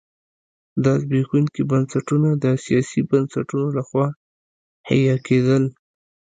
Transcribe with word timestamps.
دا 0.83 0.93
زبېښونکي 1.01 1.61
بنسټونه 1.71 2.29
د 2.43 2.45
سیاسي 2.65 3.01
بنسټونو 3.09 3.67
لخوا 3.77 4.07
حیه 4.87 5.15
کېدل. 5.27 5.63